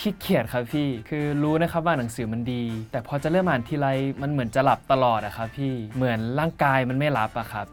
[0.00, 3.86] ขี้เกียจครับพี่ คือรู้นะครับว่าหนังสือมันดี แต่พอจะเริ่มอ่านทีไร
[4.22, 7.66] มันเหมือนจะหลับตลอดอะครับพี่ เหมือนร่างกายมันไม่รับอะครับ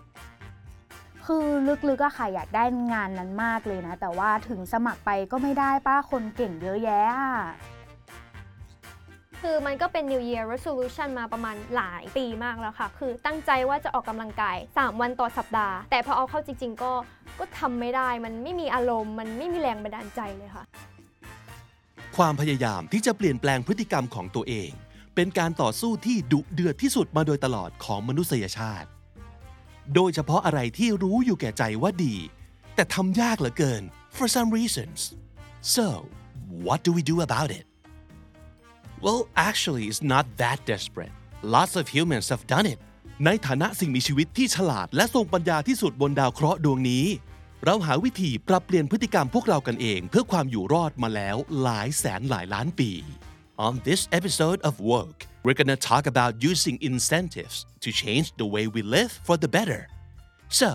[1.26, 1.46] คือ
[1.90, 2.63] ลึกๆอะค่ะอยากได้
[2.94, 7.36] งานนั้นมากเลยนะ แต่ว่าถึงสมัครไปก็ไม่ได้ป้าคนเก่งเยอะแยะอะ
[9.41, 16.91] คือมันก็เป็น New Year Resolution มาประมาณหลายปีมากแล้วค่ะ คือตั้งใจว่าจะออกกำลังกาย 3 วันต่อสัปดาห์ แต่พอเอาเข้าจริง ๆ ก็
[17.39, 20.66] ก็ทำไม่ได้ มันไม่มีอารมณ์ มันไม่มีแรงบันดาลใจเลยค่ะ
[22.18, 24.70] ความพยายามที่จะเปลี่ยนแปลงพฤติกรรมของตัวเอง
[25.16, 28.88] เป็นการต่อสู้ที่ดุเดือดที่สุดมาโดยตลอดของมนุษยชาติ
[29.95, 32.16] โดยเฉพาะอะไรที่รู้อยู่แก่ใจว่าดี
[32.75, 33.84] แต่ทำยากเหลือเกิน
[34.17, 34.99] for some reasons
[35.75, 35.85] so
[36.66, 37.66] what do we do about it
[39.05, 41.13] well actually it's not that desperate
[41.55, 42.80] lots of humans have done it
[43.25, 47.05] ในฐานะสิ่งมีชีวิตที่ฉลาดและทรงปัญญาที่สุดบนดาวเคราะห์ดวงนี้
[47.66, 52.91] เราหาวิธีปรับเปลี่ยนพฤติกรรมพวกเรากันเองเพื่อความอยู่รอดมาแล้วหลายแสนหลายล้านปี
[53.66, 58.66] On this episode of Work we're gonna talk about using incentives to change the way
[58.75, 59.81] we live for the better
[60.61, 60.72] so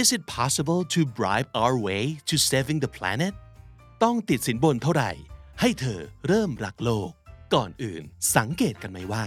[0.00, 3.34] is it possible to bribe our way to saving the planet
[4.02, 5.10] ต้องติดสินบนเท่าไหร่
[5.60, 7.10] ให้เธอเริ่มรักโลก
[7.54, 8.02] ก่อนอื่น
[8.36, 9.24] สังเกตกันไหมว่า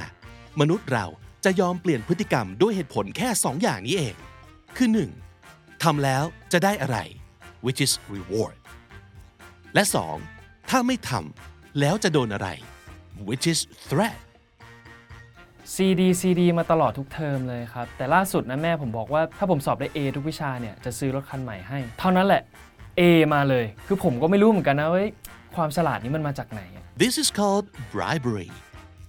[0.60, 1.06] มนุษย์เรา
[1.44, 4.16] จะยอมเปลี่ยนพฤติกรรมด้วยเหตุผลแค่ 2 อย่างนี้เอง
[4.78, 5.33] คือ 1.
[5.84, 6.98] ทำแล้วจะได้อะไร
[7.66, 8.56] which is reward
[9.74, 9.84] และ
[10.26, 10.70] 2.
[10.70, 12.50] ถ้าไม่ทำแล้วจะโดนอะไร
[13.28, 14.18] which is threat
[15.74, 22.42] CD CD มาตลอดทุกเทอมเลยครับ แต่ล่าสุดนะแม่ผมบอกว่าถ้าผมสอบได้ A ทุกวิชาเนี่ยจะซื้อรถคันใหม่ให้ เท่านั้นแหละ
[23.00, 23.02] A
[23.34, 25.06] มาเลย คือผมก็ไม่รู้เหมือนกันนะว่า
[25.56, 28.52] ความฉลาดนี้มันมาจากไหนอะ This is called bribery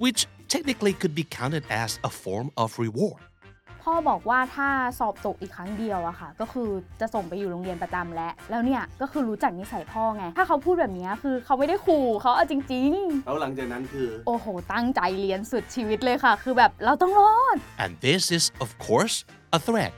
[0.04, 0.20] which
[0.54, 3.20] technically could be counted as a form of reward
[3.84, 4.68] พ่อบอกว่าถ้า
[4.98, 6.68] สอบตกอีกครั้งเดียวอะค่ะ ก็คือ
[7.00, 12.90] จะส่งไปอยู่โรงเรียนประจำแล้ว แล้วเนี่ยก็คือรู้จักนิสัยพ่อไง ถ้าเขาพูดแบบเนี้ยคือเขาไม่ได้ขู่เขาเอาจริง
[13.26, 19.16] แล้วหลังจากนั้นคือๆโอ้โห ตั้งใจเรียนสุดชีวิตเลยค่ะ คือแบบเราต้องรอด And this is, of course,
[19.56, 19.94] a threat.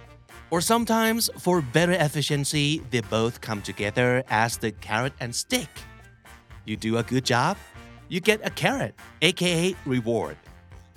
[0.53, 4.09] Or sometimes, for better efficiency, they both come together
[4.45, 5.71] as the carrot and stick.
[6.69, 7.55] You do a good job,
[8.13, 8.95] you get a carrot,
[9.29, 10.37] aka reward.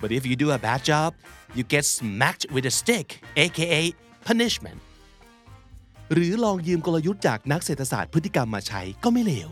[0.00, 1.10] But if you do a bad job,
[1.56, 3.06] you get smacked with a stick,
[3.44, 3.82] aka
[4.28, 4.80] punishment.
[6.12, 9.50] หรือลองยืมกลยุทธ์จากนักเศรษฐศาสตร์พฤติกรรมมาใช้ก็ไม่เลว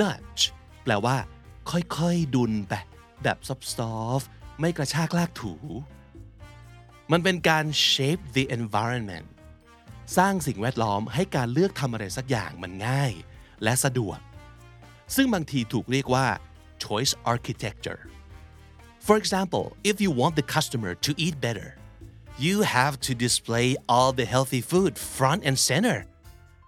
[0.00, 0.42] nudge
[0.84, 1.16] แปลว่า
[1.70, 2.74] ค่อยๆ ดุลไป
[3.22, 3.38] แบบ
[3.78, 5.54] soft ๆไม่กระชากลากถู
[7.12, 9.28] มันเป็นการ shape the environment
[10.16, 13.12] สร้างสิ่งแวดล้อมให้การเลือกทำอะไรสักอย่างมันง่าย
[13.62, 14.18] และสะดวก
[15.14, 16.26] ซึ่งบางทีถูกเรียกว่า
[16.84, 18.00] choice architecture
[19.06, 21.68] For example if you want the customer to eat better
[22.46, 25.98] you have to display all the healthy food front and center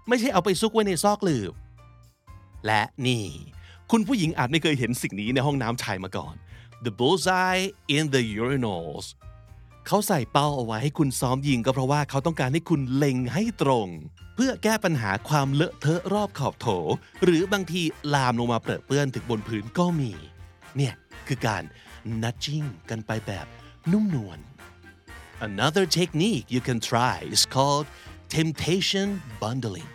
[0.09, 1.53] ไม่ใช่เอาไปซุกไว้ในซอกลืบ
[2.67, 3.27] และนี่
[3.91, 6.35] คุณผู้หญิงอาจไม่เคยเห็นสิ่งนี้ในห้องน้ำชายมาก่อน
[6.85, 7.65] The bullseye
[7.97, 9.07] in the urinals
[9.87, 13.89] เขาใส่เป้าเอาไว้ให้คุณซ้อมยิงก็เพราะว่าเขาต้องการให้คุณเล็งให้ตรง
[14.35, 16.69] เพื่อแก้ปัญหาความเลอะเทอะรอบขอบโถ
[17.25, 17.83] หรือบางที
[18.15, 20.12] ลามลงมาเปรอะเปื้อนถึงบนพื้นก็มี
[20.77, 20.95] เนี่ย
[21.27, 21.62] คือการ
[22.22, 23.47] nudging กันไปแบบ
[23.93, 24.38] นุ่มนวล
[25.49, 27.87] Another technique you can try is called
[28.37, 29.09] temptation
[29.43, 29.91] bundling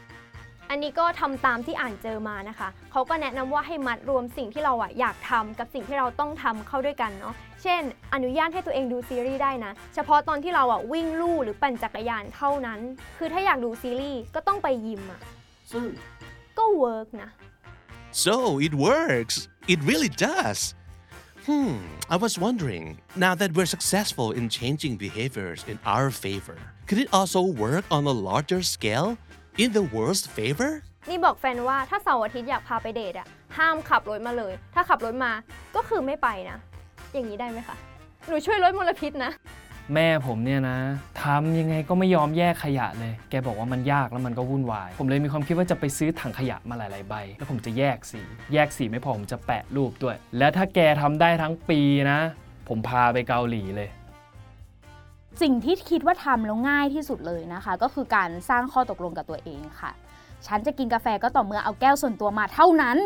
[0.69, 7.33] อันนี้ก็ทำตามที่อ่านเจอมานะคะ เขาก็แนะนำว่าให้มัดรวมสิ่งที่เราอะอยากทำกับสิ่งที่เราต้องทำเข้าด้วยกันเนาะ
[7.63, 7.81] เช่น
[8.13, 12.79] อนุญาตให้ตัวเองดูซีรีส์ได้นะ เฉพาะตอนที่เราอะวิ่งลู่หรือปั่นจักรยานเท่านั้น
[13.17, 15.19] คือถ้าอยากดูซีรีส์ก็ต้องไปยิมอะ
[15.72, 15.83] ซึ่ง
[16.57, 17.29] ก็ work นะ
[18.25, 18.35] So
[18.67, 19.35] it works.
[19.73, 20.59] It really does.
[21.46, 21.72] Hmm,
[22.14, 22.84] I was wondering,
[23.16, 26.58] now that we're successful in changing behaviors in our favor,
[26.88, 29.08] could it also work on a larger scale
[29.62, 30.70] in the world's favor?
[31.08, 33.26] นี่บอกแฟนว่าถ้าเสาร์อาทิตย์อยากพาไปเดทอะ
[33.58, 35.32] ห้ามขับรถมาเลย ถ้าขับรถมา
[35.76, 36.58] ก็คือไม่ไปนะ
[37.12, 37.76] อย่างนี้ได้ไหมคะ
[38.28, 39.32] หนูช่วยลดมลพิษนะ
[39.94, 40.78] แม่ผมเนี่ยนะ
[41.23, 48.22] ทำยังไงก็ไม่ยอมแยกขยะเลย แกบอกว่ามันยากแล้วมันก็วุ่นวาย ผมเลยมีความคิดว่าจะไปซื้อถังขยะมาหลาย ๆ ใบ แล้วผมจะแยกสี
[48.53, 51.79] แยกสีไม่พอผมจะแปะรูปด้วย แล้วถ้าแกทำได้ทั้งปี
[52.11, 52.20] นะ
[52.70, 53.90] ผมพาไปเกาหลีเลย
[55.41, 59.91] สิ่งที่คิดว่าทำแล้วง่ายที่สุดเลยนะคะ ก็คือการสร้างข้อตกลงกับตัวเองค่ะ
[60.47, 62.97] ฉันจะกินกาแฟก็ต่อเมื่อเอาแก้วส่วนตัวมาเท่านั้น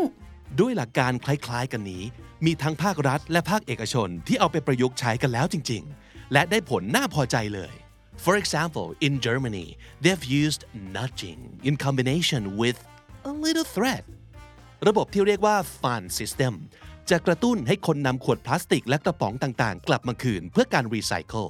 [0.60, 2.04] ด้วยหลักการคล้ายๆกันนี้
[2.46, 7.74] มีทั้งภาครัฐและภาคเอกชนที่เอาไปประยุกต์ใช้กันแล้วจริง ๆ และได้ผลน่าพอใจเลย
[8.24, 9.68] For example in Germany
[10.04, 10.64] they've used
[10.96, 12.78] nudging in combination with
[13.30, 14.04] a little threat
[14.88, 16.54] ระบบที่เรียกว่า Pfand system
[17.10, 21.48] จะกระตุ้นให้คนนำขวดพลาสติกและกระป๋องต่างๆ กลับมาคืนเพื่อการรีไซเคิล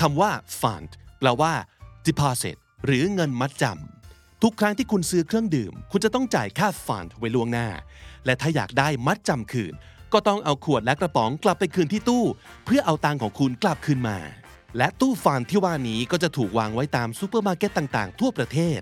[0.00, 0.30] คำว่า
[0.60, 1.52] fund แปลว่า
[2.06, 2.56] deposit
[2.86, 7.68] หรือเงินมัดจำทุกครั้งที่คุณซื้อเครื่องดื่ม คุณจะต้องจ่ายค่า Pfand ไว้ล่วงหน้า
[8.26, 9.74] และถ้าอยากได้มัดจำคืน
[10.12, 12.24] ก็ต้องเอาขวดและกระป๋องกลับไปคืนที่ตู้
[12.64, 14.18] เพื่อเอาตังของคุณกลับคืนมา
[14.78, 18.80] และตู้ Pfand ที่ว่านี้ก็จะถูกวางไว้ตามซูเปอร์มาร์เก็ตต่างๆ ทั่วประเทศ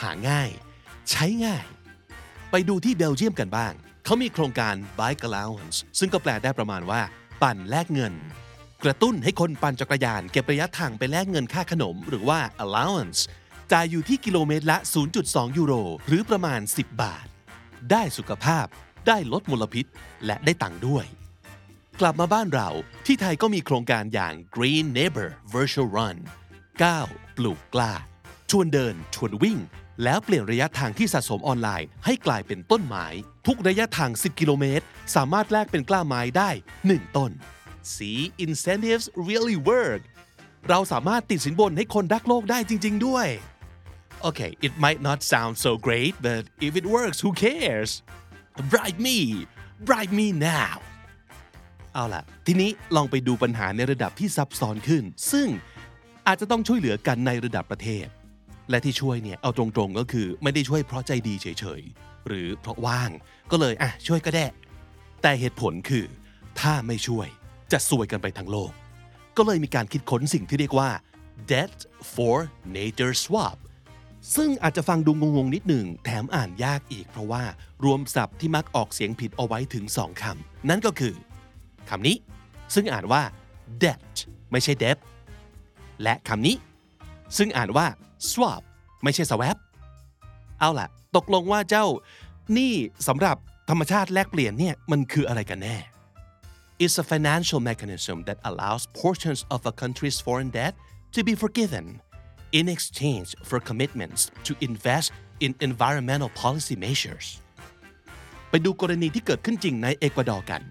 [0.00, 0.50] หาง่าย
[1.10, 1.64] ใช้ง่าย
[2.50, 3.72] ไปดูที่เบลเยียมกันบ้าง
[4.04, 7.00] เขามีโครงการ Bike Allowance ซึ่งก็แปลได้ประมาณว่า
[7.42, 8.14] ปั่นแลกเงิน
[8.84, 13.20] กระตุ้นให้คนปั่นจักรยานเก็บระยะทางไปแลกเงินค่าขนม หรือว่า allowance
[13.72, 14.78] จ่ายอยู่ที่กิโลเมตรละ
[15.16, 15.74] 0.2 ยูโร
[16.08, 17.26] หรือประมาณ 10 บาท
[17.90, 18.66] ได้สุขภาพ
[19.06, 19.86] ได้ลดมลพิษ
[20.26, 21.04] และได้ตังค์ด้วย
[22.00, 22.68] กลับมาบ้านเรา
[23.06, 26.16] ที่ไทยก็มีโครงการอย่าง Green Neighbor Virtual Run
[26.76, 27.92] 9 ปลูกกล้า
[28.50, 29.58] ชวนเดิน ชวนวิ่ง
[30.02, 33.06] แล้วเปลี่ยนระยะทางที่สะสมออนไลน์ ให้กลายเป็นต้นไม้
[33.46, 36.50] ทุกระยะทาง 10 กิโลเมตร สามารถแลกเป็นกล้าไม้ได้
[36.84, 37.30] 1 ต้น
[37.94, 40.00] See incentives really work
[40.68, 43.26] เราสามารถติดสินบนให้คนรักโลกได้จริง ๆ ด้วย
[44.28, 47.90] Okay, it might not sound so great, but if it works, who cares?
[48.56, 49.46] Bribe me!
[49.86, 50.76] Bribe me now!
[51.94, 55.48] เอาล่ะ ทีนี้ลองไปดูปัญหาในระดับที่ซับซ้อนขึ้น ซึ่ง
[56.26, 58.06] อาจจะต้องช่วยเหลือกันในระดับประเทศ
[58.70, 61.46] และที่ช่วยเนี่ย เอาตรงๆก็คือไม่ได้ช่วยเพราะใจดีเฉ
[61.80, 63.10] ยๆ หรือเพราะว่าง
[63.50, 64.46] ก็เลยอะช่วยก็ได้
[65.22, 66.06] แต่เหตุผลคือ
[66.60, 67.26] ถ้าไม่ช่วย
[67.72, 68.72] จะซวยกันไปทั้งโลก
[69.36, 70.90] ก็เลยมีการคิดค้นสิ่งที่เรียกว่า
[71.50, 71.76] debt
[72.14, 72.36] for
[72.76, 73.58] nature swap
[74.34, 77.44] ซึ่งอาจจะฟังดูงงๆนิดหนึ่ง แถมอ่านยากอีกเพราะว่า
[77.84, 81.14] รวมศัพท์ที่มักออกเสียงผิดเอาไว้ถึงสองคำ นั่นก็คือ
[81.90, 82.16] คำนี้
[82.74, 83.22] ซึ่งอ่านว่า
[83.82, 84.14] debt
[84.50, 84.98] ไม่ใช่ debt
[86.02, 86.56] และคำนี้
[87.36, 87.86] ซึ่งอ่านว่า
[88.30, 88.62] swap
[89.02, 89.56] ไม่ใช่ swap
[90.60, 91.86] เอาล่ะ ตกลงว่าเจ้า
[92.56, 92.72] นี่
[93.08, 93.36] สำหรับ
[93.70, 95.76] ธรรมชาติแลกเปลี่ยนเนี่ย มันคืออะไรกันแน่
[96.84, 100.74] is a financial mechanism that allows portions of a country's foreign debt
[101.14, 101.84] to be forgiven
[102.52, 107.26] in exchange for commitments to invest in environmental policy measures
[108.50, 110.62] ไปดูกรณีที่เกิดขึ้นจริงในเอกวาดอร์กัน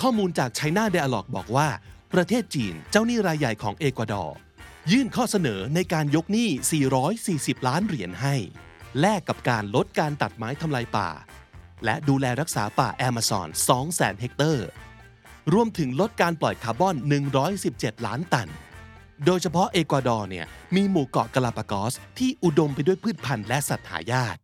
[0.00, 1.68] ข้อมูลจาก China Dialog บอกว่า
[2.12, 4.36] ประเทศจีนเจ้าหนี้รายใหญ่ของเอกวาดอร์
[4.90, 6.48] ยื่นข้อเสนอในการยกหนี้
[7.28, 8.34] 440 ล้านเหรียญให้
[9.00, 11.08] แลกกับการลดการตัดไม้ทำลายป่า
[11.84, 13.48] และดูแลรักษาป่าแอมะซอน
[13.84, 14.66] 200,000 เฮกตาร์
[15.52, 16.96] รวมถึงลดการปล่อยคาร์บอน
[17.50, 18.48] 117 ล้านตัน
[19.26, 24.36] โดยเฉพาะเอกวาดอร์เนี่ยมีหมู่เกาะกาลาปากอส ที่อุดมไปด้วยพืชพันธุ์และสัตว์หายาก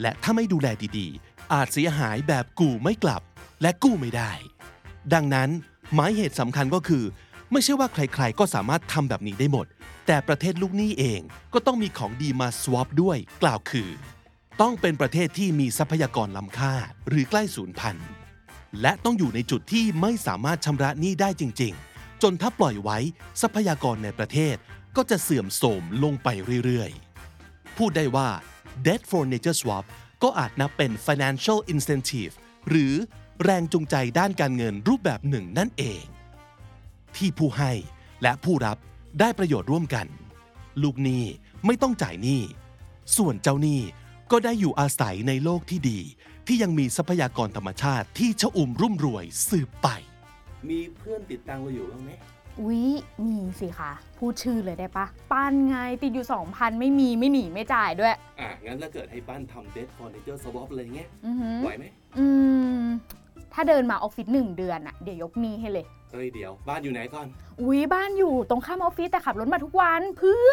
[0.00, 3.22] และถ้าไม่ดูแลดีๆ อาจเสียหายแบบกู้ไม่กลับ
[3.62, 4.32] และกู้ไม่ได้
[5.14, 5.50] ดังนั้น
[5.94, 7.04] หมายเหตุสำคัญก็คือ
[7.52, 9.66] ไม่ใช่ว่าใครๆก็สามารถทำแบบนี้ได้หมด
[10.06, 11.20] แต่ประเทศลูกหนี้เอง
[11.54, 13.90] ก็ต้องมีของดีมา swap ด้วย กล่าวคือ
[14.60, 16.74] ต้องเป็นประเทศที่มีทรัพยากรล้ำค่า
[17.08, 18.08] หรือใกล้สูญพันธุ์
[18.80, 22.98] และต้องอยู่ในจุดที่ไม่สามารถชำระหนี้ได้จริง ๆ จนถ้าปล่อยไว้
[23.40, 24.56] ทรัพยากรในประเทศ
[24.96, 26.28] ก็จะเสื่อมโทรมลงไป
[26.64, 28.28] เรื่อยๆ พูดได้ว่า
[28.86, 29.84] debt for nature swap
[30.22, 32.34] ก็อาจนับเป็น financial incentive
[32.68, 32.92] หรือ
[33.44, 36.02] แรงจูงใจด้านการเงินรูปแบบหนึ่งนั่นเอง
[37.16, 37.72] ที่ผู้ให้
[38.22, 38.78] และผู้รับ
[39.20, 40.06] ได้ประโยชน์ร่วมกัน
[40.82, 41.24] ลูกหนี้
[41.66, 42.42] ไม่ต้องจ่ายหนี้
[43.16, 43.80] ส่วนเจ้าหนี้
[44.30, 46.00] ก็ได้อยู่อาศัยในโลกที่ดี
[46.46, 49.88] ที่ยังมีทรัพยากรธรรมชาติที่ชอุ่มรุ่มรวยสืบไป
[50.68, 52.10] มีเพื่อนติดตังเราอยู่บ้างไหม
[52.60, 52.84] อุ๊ย
[53.24, 61.84] มีสิคะพูดชื่อเลยได้ปะปั้นไงติดอยู่ 2,000 ไม่มีไม่หนีไม่จ่ายด้วย อะ งั้นถ้าเกิดให้ปั้นทำ debt for nature swap อะไรเงี้ยอือหือไหวไหม
[62.18, 62.26] อื
[62.80, 62.82] ม
[63.54, 67.26] ถ้าเดินมาออฟฟิศหนึ่งเดือนอะเดี๋ยวยกหนี้ให้เลย เฮ้ยเดี๋ยว บ้านอยู่ไหนก่อน
[67.60, 70.50] อุ๊ยบ้านอยู่ตรงข้ามออฟฟิศแต่ขับรถมาทุกวันเพื่อ